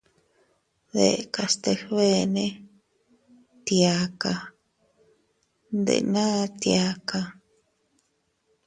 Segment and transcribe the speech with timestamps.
[0.93, 2.45] Dekas teg beene,
[3.65, 4.33] tiaka,
[5.79, 6.25] ndena
[6.61, 7.19] tiaka.